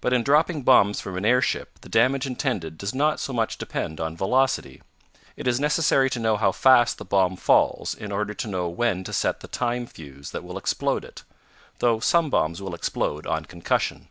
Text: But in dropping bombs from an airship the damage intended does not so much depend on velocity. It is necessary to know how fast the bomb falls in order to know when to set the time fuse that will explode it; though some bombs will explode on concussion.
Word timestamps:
But 0.00 0.12
in 0.12 0.22
dropping 0.22 0.62
bombs 0.62 1.00
from 1.00 1.16
an 1.16 1.24
airship 1.24 1.80
the 1.80 1.88
damage 1.88 2.26
intended 2.26 2.78
does 2.78 2.94
not 2.94 3.18
so 3.18 3.32
much 3.32 3.58
depend 3.58 3.98
on 3.98 4.16
velocity. 4.16 4.82
It 5.36 5.48
is 5.48 5.58
necessary 5.58 6.08
to 6.10 6.20
know 6.20 6.36
how 6.36 6.52
fast 6.52 6.96
the 6.96 7.04
bomb 7.04 7.34
falls 7.34 7.92
in 7.92 8.12
order 8.12 8.34
to 8.34 8.46
know 8.46 8.68
when 8.68 9.02
to 9.02 9.12
set 9.12 9.40
the 9.40 9.48
time 9.48 9.86
fuse 9.86 10.30
that 10.30 10.44
will 10.44 10.58
explode 10.58 11.04
it; 11.04 11.24
though 11.80 11.98
some 11.98 12.30
bombs 12.30 12.62
will 12.62 12.72
explode 12.72 13.26
on 13.26 13.44
concussion. 13.46 14.06